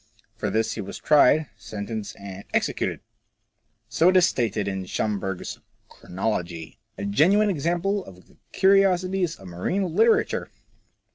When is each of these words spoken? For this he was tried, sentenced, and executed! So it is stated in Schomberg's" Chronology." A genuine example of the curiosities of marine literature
For 0.35 0.49
this 0.49 0.71
he 0.73 0.81
was 0.81 0.97
tried, 0.97 1.49
sentenced, 1.59 2.15
and 2.19 2.43
executed! 2.55 3.01
So 3.87 4.09
it 4.09 4.17
is 4.17 4.25
stated 4.25 4.67
in 4.67 4.85
Schomberg's" 4.87 5.59
Chronology." 5.89 6.79
A 6.97 7.05
genuine 7.05 7.51
example 7.51 8.03
of 8.05 8.27
the 8.27 8.37
curiosities 8.51 9.35
of 9.35 9.47
marine 9.47 9.95
literature 9.95 10.49